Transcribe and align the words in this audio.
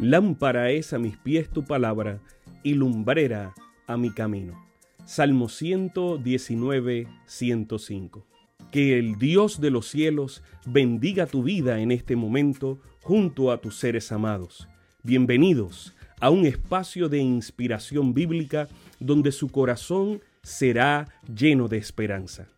Lámpara 0.00 0.70
es 0.70 0.94
a 0.94 0.98
mis 0.98 1.18
pies 1.18 1.50
tu 1.50 1.62
palabra 1.62 2.22
y 2.62 2.72
lumbrera 2.72 3.52
a 3.86 3.98
mi 3.98 4.10
camino. 4.10 4.58
Salmo 5.04 5.50
119, 5.50 7.06
105. 7.26 8.26
Que 8.72 8.98
el 8.98 9.18
Dios 9.18 9.60
de 9.60 9.70
los 9.70 9.88
cielos 9.88 10.42
bendiga 10.64 11.26
tu 11.26 11.42
vida 11.42 11.80
en 11.80 11.92
este 11.92 12.16
momento 12.16 12.80
junto 13.02 13.52
a 13.52 13.60
tus 13.60 13.76
seres 13.76 14.10
amados. 14.10 14.68
Bienvenidos 15.02 15.94
a 16.18 16.30
un 16.30 16.46
espacio 16.46 17.10
de 17.10 17.18
inspiración 17.18 18.14
bíblica 18.14 18.68
donde 19.00 19.32
su 19.32 19.50
corazón 19.50 20.22
será 20.42 21.08
lleno 21.30 21.68
de 21.68 21.76
esperanza. 21.76 22.48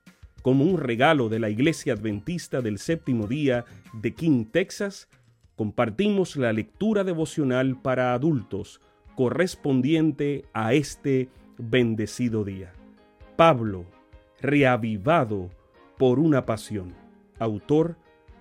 Como 0.42 0.62
un 0.64 0.78
regalo 0.78 1.28
de 1.28 1.40
la 1.40 1.50
Iglesia 1.50 1.94
Adventista 1.94 2.60
del 2.60 2.78
Séptimo 2.78 3.26
Día 3.26 3.64
de 4.00 4.14
King, 4.14 4.44
Texas, 4.44 5.08
compartimos 5.56 6.36
la 6.36 6.52
lectura 6.52 7.04
devocional 7.04 7.80
para 7.80 8.14
adultos 8.14 8.80
correspondiente 9.14 10.44
a 10.52 10.74
este 10.74 11.28
bendecido 11.58 12.44
día. 12.44 12.72
Pablo, 13.36 13.84
reavivado 14.40 15.50
por 15.98 16.18
una 16.18 16.46
pasión. 16.46 16.94
Autor, 17.38 17.96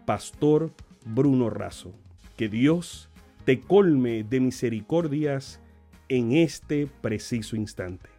Pastor 0.05 0.71
Bruno 1.05 1.49
Razo. 1.49 1.93
Que 2.37 2.49
Dios 2.49 3.09
te 3.45 3.59
colme 3.59 4.23
de 4.23 4.39
misericordias 4.39 5.59
en 6.09 6.31
este 6.33 6.87
preciso 6.87 7.55
instante. 7.55 8.09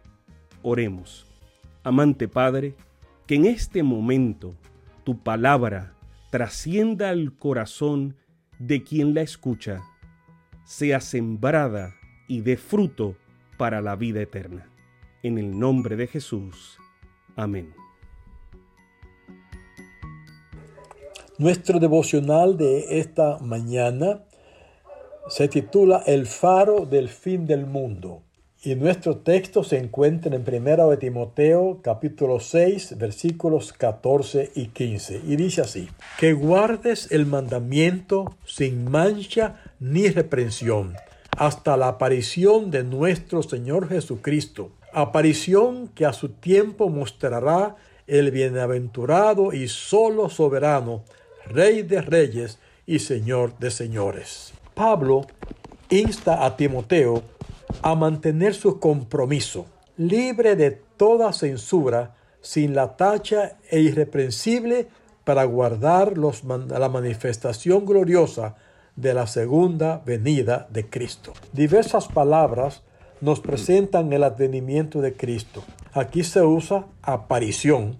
Oremos. 0.61 1.25
Amante 1.83 2.27
Padre, 2.27 2.75
que 3.27 3.35
en 3.35 3.45
este 3.45 3.83
momento 3.83 4.55
tu 5.03 5.19
palabra 5.19 5.93
trascienda 6.29 7.09
al 7.09 7.33
corazón 7.37 8.15
de 8.65 8.81
quien 8.81 9.13
la 9.13 9.21
escucha, 9.21 9.81
sea 10.63 11.01
sembrada 11.01 11.95
y 12.29 12.39
dé 12.39 12.55
fruto 12.55 13.17
para 13.57 13.81
la 13.81 13.97
vida 13.97 14.21
eterna. 14.21 14.69
En 15.21 15.37
el 15.37 15.59
nombre 15.59 15.97
de 15.97 16.07
Jesús. 16.07 16.77
Amén. 17.35 17.73
Nuestro 21.37 21.79
devocional 21.79 22.55
de 22.55 22.99
esta 22.99 23.37
mañana 23.39 24.23
se 25.27 25.49
titula 25.49 26.01
El 26.05 26.25
faro 26.25 26.85
del 26.85 27.09
fin 27.09 27.45
del 27.45 27.65
mundo. 27.65 28.23
Y 28.65 28.75
nuestro 28.75 29.17
texto 29.17 29.65
se 29.65 29.77
encuentra 29.77 30.33
en 30.33 30.45
1 30.47 30.89
de 30.89 30.95
Timoteo 30.95 31.79
capítulo 31.81 32.39
6 32.39 32.97
versículos 32.97 33.73
14 33.73 34.53
y 34.55 34.67
15. 34.67 35.19
Y 35.27 35.35
dice 35.35 35.59
así, 35.59 35.89
que 36.17 36.31
guardes 36.31 37.11
el 37.11 37.25
mandamiento 37.25 38.37
sin 38.45 38.89
mancha 38.89 39.61
ni 39.81 40.07
reprensión 40.07 40.95
hasta 41.35 41.75
la 41.75 41.89
aparición 41.89 42.71
de 42.71 42.85
nuestro 42.85 43.43
Señor 43.43 43.89
Jesucristo. 43.89 44.71
Aparición 44.93 45.89
que 45.89 46.05
a 46.05 46.13
su 46.13 46.29
tiempo 46.29 46.87
mostrará 46.87 47.75
el 48.07 48.31
bienaventurado 48.31 49.51
y 49.51 49.67
solo 49.67 50.29
soberano, 50.29 51.03
Rey 51.47 51.81
de 51.81 52.01
reyes 52.01 52.59
y 52.85 52.99
Señor 52.99 53.59
de 53.59 53.71
señores. 53.71 54.53
Pablo 54.73 55.27
insta 55.89 56.45
a 56.45 56.55
Timoteo 56.55 57.32
a 57.81 57.95
mantener 57.95 58.53
su 58.53 58.79
compromiso, 58.79 59.65
libre 59.97 60.55
de 60.55 60.71
toda 60.71 61.33
censura, 61.33 62.15
sin 62.41 62.75
la 62.75 62.95
tacha 62.97 63.57
e 63.69 63.79
irreprensible 63.79 64.87
para 65.23 65.45
guardar 65.45 66.13
la 66.17 66.89
manifestación 66.89 67.85
gloriosa 67.85 68.55
de 68.95 69.13
la 69.13 69.27
segunda 69.27 70.01
venida 70.05 70.67
de 70.69 70.89
Cristo. 70.89 71.33
Diversas 71.53 72.07
palabras 72.07 72.83
nos 73.21 73.39
presentan 73.39 74.11
el 74.11 74.23
advenimiento 74.23 75.01
de 75.01 75.13
Cristo. 75.13 75.63
Aquí 75.93 76.23
se 76.23 76.41
usa 76.41 76.87
aparición 77.01 77.97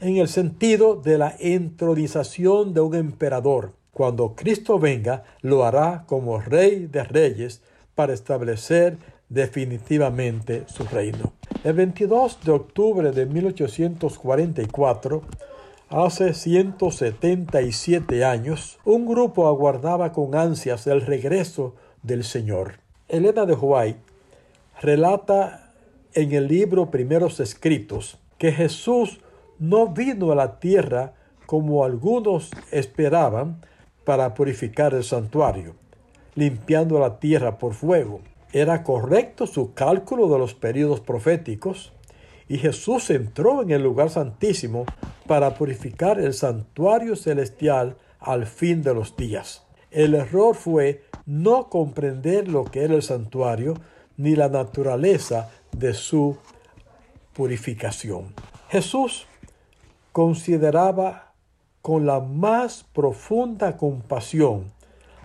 en 0.00 0.16
el 0.16 0.28
sentido 0.28 0.96
de 0.96 1.18
la 1.18 1.34
entronización 1.38 2.74
de 2.74 2.80
un 2.80 2.94
emperador. 2.94 3.72
Cuando 3.92 4.34
Cristo 4.34 4.78
venga, 4.78 5.24
lo 5.40 5.64
hará 5.64 6.04
como 6.06 6.40
rey 6.40 6.86
de 6.86 7.04
reyes 7.04 7.62
para 7.96 8.12
establecer 8.12 8.98
definitivamente 9.28 10.62
su 10.68 10.84
reino. 10.84 11.32
El 11.64 11.72
22 11.72 12.38
de 12.44 12.52
octubre 12.52 13.10
de 13.10 13.26
1844, 13.26 15.22
hace 15.88 16.32
177 16.32 18.24
años, 18.24 18.78
un 18.84 19.04
grupo 19.06 19.48
aguardaba 19.48 20.12
con 20.12 20.36
ansias 20.36 20.86
el 20.86 21.00
regreso 21.00 21.74
del 22.04 22.22
Señor. 22.22 22.74
Elena 23.08 23.46
de 23.46 23.54
White 23.54 23.98
relata 24.80 25.72
en 26.12 26.32
el 26.32 26.46
libro 26.46 26.90
Primeros 26.90 27.40
Escritos 27.40 28.18
que 28.38 28.52
Jesús 28.52 29.20
no 29.58 29.88
vino 29.88 30.32
a 30.32 30.36
la 30.36 30.60
tierra 30.60 31.14
como 31.46 31.84
algunos 31.84 32.50
esperaban 32.70 33.60
para 34.04 34.34
purificar 34.34 34.94
el 34.94 35.04
santuario, 35.04 35.74
limpiando 36.36 37.00
la 37.00 37.18
tierra 37.18 37.58
por 37.58 37.74
fuego. 37.74 38.20
Era 38.52 38.84
correcto 38.84 39.46
su 39.46 39.74
cálculo 39.74 40.28
de 40.28 40.38
los 40.38 40.54
periodos 40.54 41.00
proféticos 41.00 41.92
y 42.48 42.58
Jesús 42.58 43.10
entró 43.10 43.62
en 43.62 43.70
el 43.70 43.82
lugar 43.82 44.10
santísimo 44.10 44.84
para 45.26 45.54
purificar 45.54 46.20
el 46.20 46.32
santuario 46.32 47.16
celestial 47.16 47.96
al 48.20 48.46
fin 48.46 48.82
de 48.82 48.94
los 48.94 49.16
días. 49.16 49.66
El 49.90 50.14
error 50.14 50.54
fue 50.54 51.02
no 51.24 51.68
comprender 51.68 52.48
lo 52.48 52.64
que 52.64 52.84
era 52.84 52.94
el 52.94 53.02
santuario 53.02 53.74
ni 54.16 54.36
la 54.36 54.48
naturaleza 54.48 55.50
de 55.72 55.94
su 55.94 56.36
purificación. 57.32 58.34
Jesús 58.68 59.26
consideraba 60.12 61.32
con 61.82 62.06
la 62.06 62.20
más 62.20 62.84
profunda 62.92 63.76
compasión 63.76 64.75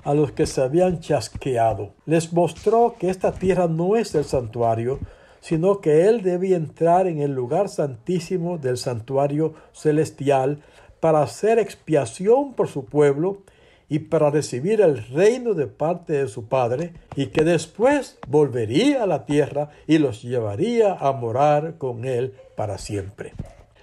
a 0.03 0.13
los 0.13 0.31
que 0.31 0.45
se 0.45 0.61
habían 0.61 0.99
chasqueado. 0.99 1.93
Les 2.05 2.33
mostró 2.33 2.95
que 2.99 3.09
esta 3.09 3.31
tierra 3.31 3.67
no 3.67 3.95
es 3.95 4.15
el 4.15 4.25
santuario, 4.25 4.99
sino 5.41 5.81
que 5.81 6.07
él 6.07 6.21
debía 6.21 6.55
entrar 6.55 7.07
en 7.07 7.19
el 7.19 7.33
lugar 7.33 7.69
santísimo 7.69 8.57
del 8.57 8.77
santuario 8.77 9.53
celestial 9.73 10.61
para 10.99 11.23
hacer 11.23 11.59
expiación 11.59 12.53
por 12.53 12.67
su 12.67 12.85
pueblo 12.85 13.43
y 13.89 13.99
para 13.99 14.29
recibir 14.29 14.79
el 14.79 15.05
reino 15.07 15.53
de 15.53 15.67
parte 15.67 16.13
de 16.13 16.29
su 16.29 16.45
Padre, 16.45 16.93
y 17.17 17.25
que 17.25 17.43
después 17.43 18.17
volvería 18.25 19.03
a 19.03 19.05
la 19.05 19.25
tierra 19.25 19.71
y 19.85 19.97
los 19.97 20.21
llevaría 20.21 20.93
a 20.93 21.11
morar 21.11 21.77
con 21.77 22.05
él 22.05 22.33
para 22.55 22.77
siempre. 22.77 23.33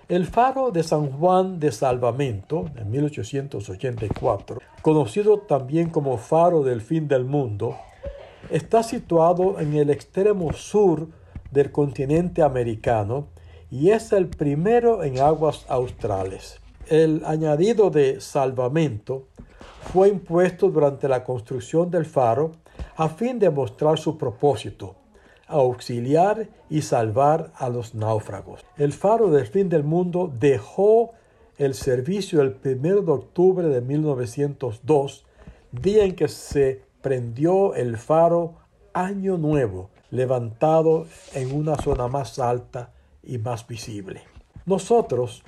El 0.08 0.24
faro 0.24 0.70
de 0.70 0.82
San 0.82 1.10
Juan 1.10 1.60
de 1.60 1.70
Salvamento, 1.70 2.70
en 2.76 2.90
1884, 2.90 4.60
conocido 4.83 5.39
también 5.39 5.91
como 5.91 6.19
faro 6.19 6.62
del 6.62 6.81
fin 6.81 7.09
del 7.09 7.25
mundo, 7.25 7.77
está 8.50 8.83
situado 8.83 9.61
en 9.61 9.75
el 9.75 9.91
extremo 9.91 10.53
sur 10.53 11.09
del 11.50 11.72
continente 11.72 12.43
americano 12.43 13.28
y 13.71 13.91
es 13.91 14.12
el 14.12 14.28
primero 14.28 15.03
en 15.03 15.19
aguas 15.21 15.66
australes. 15.69 16.61
El 16.87 17.22
añadido 17.27 17.91
de 17.91 18.21
salvamento 18.21 19.27
fue 19.93 20.09
impuesto 20.09 20.71
durante 20.71 21.09
la 21.09 21.25
construcción 21.25 21.91
del 21.91 22.06
faro 22.06 22.53
a 22.97 23.09
fin 23.09 23.39
de 23.39 23.50
mostrar 23.50 23.99
su 23.99 24.16
propósito, 24.16 24.97
auxiliar 25.47 26.49
y 26.71 26.83
salvar 26.83 27.53
a 27.56 27.69
los 27.69 27.95
náufragos. 27.95 28.65
El 28.77 28.93
faro 28.93 29.31
del 29.31 29.47
fin 29.47 29.69
del 29.69 29.84
mundo 29.84 30.33
dejó 30.39 31.12
el 31.58 31.74
servicio 31.74 32.41
el 32.41 32.56
1 32.64 33.02
de 33.02 33.12
octubre 33.12 33.69
de 33.69 33.80
1902, 33.80 35.26
día 35.72 36.04
en 36.04 36.14
que 36.14 36.28
se 36.28 36.82
prendió 37.02 37.74
el 37.74 37.96
faro 37.96 38.54
Año 38.94 39.38
Nuevo, 39.38 39.91
levantado 40.10 41.06
en 41.34 41.54
una 41.54 41.77
zona 41.77 42.06
más 42.06 42.38
alta 42.38 42.92
y 43.22 43.38
más 43.38 43.66
visible. 43.66 44.22
Nosotros, 44.66 45.42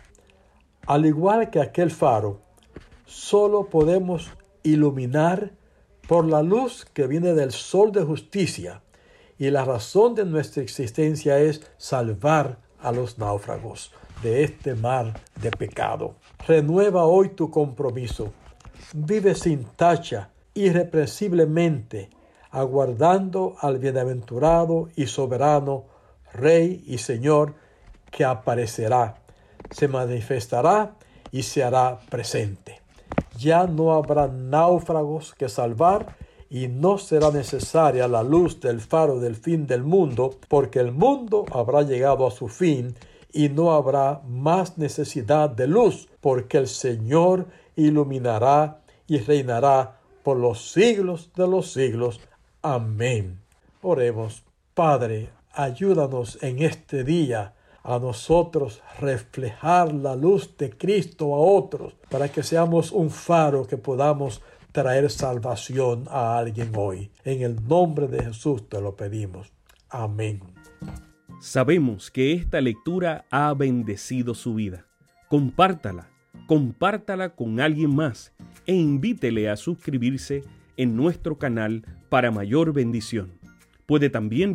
al 0.86 1.06
igual 1.06 1.50
que 1.50 1.60
aquel 1.60 1.92
faro, 1.92 2.40
solo 3.06 3.68
podemos 3.68 4.30
iluminar 4.64 5.52
por 6.08 6.26
la 6.26 6.42
luz 6.42 6.84
que 6.92 7.06
viene 7.06 7.34
del 7.34 7.52
sol 7.52 7.92
de 7.92 8.02
justicia 8.02 8.82
y 9.38 9.50
la 9.50 9.64
razón 9.64 10.16
de 10.16 10.24
nuestra 10.24 10.62
existencia 10.62 11.38
es 11.38 11.62
salvar 11.78 12.58
a 12.82 12.92
los 12.92 13.18
náufragos 13.18 13.92
de 14.22 14.44
este 14.44 14.74
mar 14.74 15.20
de 15.40 15.50
pecado. 15.50 16.14
Renueva 16.46 17.04
hoy 17.04 17.30
tu 17.30 17.50
compromiso. 17.50 18.32
Vive 18.92 19.34
sin 19.34 19.64
tacha, 19.64 20.30
irrepresiblemente, 20.54 22.10
aguardando 22.50 23.56
al 23.60 23.78
bienaventurado 23.78 24.88
y 24.96 25.06
soberano 25.06 25.84
Rey 26.32 26.84
y 26.86 26.98
Señor 26.98 27.54
que 28.10 28.24
aparecerá, 28.24 29.16
se 29.70 29.88
manifestará 29.88 30.94
y 31.30 31.42
se 31.42 31.62
hará 31.62 32.00
presente. 32.08 32.80
Ya 33.38 33.66
no 33.66 33.92
habrá 33.92 34.28
náufragos 34.28 35.34
que 35.34 35.48
salvar 35.48 36.16
y 36.50 36.66
no 36.66 36.98
será 36.98 37.30
necesaria 37.30 38.08
la 38.08 38.24
luz 38.24 38.60
del 38.60 38.80
faro 38.80 39.20
del 39.20 39.36
fin 39.36 39.68
del 39.68 39.84
mundo, 39.84 40.34
porque 40.48 40.80
el 40.80 40.90
mundo 40.90 41.46
habrá 41.52 41.82
llegado 41.82 42.26
a 42.26 42.32
su 42.32 42.48
fin 42.48 42.96
y 43.32 43.48
no 43.48 43.72
habrá 43.72 44.20
más 44.26 44.76
necesidad 44.76 45.48
de 45.48 45.68
luz, 45.68 46.08
porque 46.20 46.58
el 46.58 46.66
Señor 46.66 47.46
iluminará 47.76 48.80
y 49.06 49.18
reinará 49.18 50.00
por 50.24 50.36
los 50.36 50.72
siglos 50.72 51.30
de 51.36 51.46
los 51.46 51.72
siglos. 51.72 52.20
Amén. 52.62 53.38
Oremos, 53.82 54.42
Padre, 54.74 55.30
ayúdanos 55.52 56.42
en 56.42 56.62
este 56.62 57.04
día 57.04 57.54
a 57.82 57.98
nosotros 57.98 58.82
reflejar 58.98 59.94
la 59.94 60.14
luz 60.16 60.56
de 60.58 60.70
Cristo 60.70 61.34
a 61.34 61.38
otros, 61.38 61.94
para 62.10 62.28
que 62.28 62.42
seamos 62.42 62.92
un 62.92 63.10
faro 63.10 63.66
que 63.66 63.78
podamos 63.78 64.42
traer 64.72 65.10
salvación 65.10 66.04
a 66.08 66.38
alguien 66.38 66.72
hoy. 66.76 67.10
En 67.24 67.42
el 67.42 67.66
nombre 67.66 68.06
de 68.06 68.24
Jesús 68.24 68.68
te 68.68 68.80
lo 68.80 68.96
pedimos. 68.96 69.52
Amén. 69.88 70.40
Sabemos 71.40 72.10
que 72.10 72.32
esta 72.32 72.60
lectura 72.60 73.24
ha 73.30 73.52
bendecido 73.54 74.34
su 74.34 74.54
vida. 74.54 74.86
Compártala, 75.28 76.08
compártala 76.46 77.34
con 77.34 77.60
alguien 77.60 77.94
más 77.94 78.32
e 78.66 78.74
invítele 78.74 79.48
a 79.48 79.56
suscribirse 79.56 80.44
en 80.76 80.96
nuestro 80.96 81.38
canal 81.38 81.84
para 82.08 82.30
mayor 82.30 82.72
bendición. 82.72 83.32
Puede 83.86 84.10
también 84.10 84.54